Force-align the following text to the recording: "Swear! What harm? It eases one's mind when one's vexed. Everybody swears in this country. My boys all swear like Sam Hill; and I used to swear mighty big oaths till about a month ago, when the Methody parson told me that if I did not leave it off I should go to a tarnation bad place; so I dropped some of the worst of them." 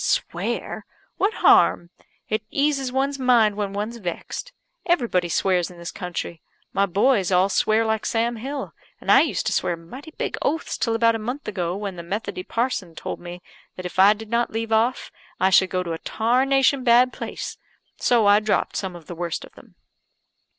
"Swear! 0.03 0.83
What 1.17 1.31
harm? 1.45 1.91
It 2.27 2.41
eases 2.49 2.91
one's 2.91 3.19
mind 3.19 3.55
when 3.55 3.71
one's 3.71 3.97
vexed. 3.97 4.51
Everybody 4.83 5.29
swears 5.29 5.69
in 5.69 5.77
this 5.77 5.91
country. 5.91 6.41
My 6.73 6.87
boys 6.87 7.31
all 7.31 7.49
swear 7.49 7.85
like 7.85 8.07
Sam 8.07 8.37
Hill; 8.37 8.73
and 8.99 9.11
I 9.11 9.21
used 9.21 9.45
to 9.45 9.53
swear 9.53 9.77
mighty 9.77 10.09
big 10.17 10.37
oaths 10.41 10.75
till 10.79 10.95
about 10.95 11.13
a 11.13 11.19
month 11.19 11.47
ago, 11.47 11.75
when 11.75 11.97
the 11.97 12.01
Methody 12.01 12.41
parson 12.41 12.95
told 12.95 13.19
me 13.19 13.43
that 13.75 13.85
if 13.85 13.99
I 13.99 14.13
did 14.13 14.31
not 14.31 14.49
leave 14.49 14.71
it 14.71 14.75
off 14.75 15.11
I 15.39 15.51
should 15.51 15.69
go 15.69 15.83
to 15.83 15.93
a 15.93 15.99
tarnation 15.99 16.83
bad 16.83 17.13
place; 17.13 17.59
so 17.97 18.25
I 18.25 18.39
dropped 18.39 18.77
some 18.77 18.95
of 18.95 19.05
the 19.05 19.13
worst 19.13 19.45
of 19.45 19.53
them." 19.53 19.75